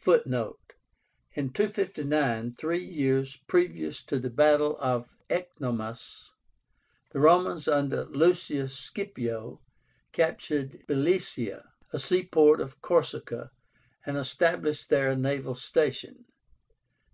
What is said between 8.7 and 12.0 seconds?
Scipio captured Blesia, a